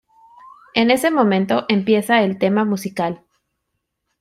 [0.73, 3.21] En ese momento empieza el tema musical.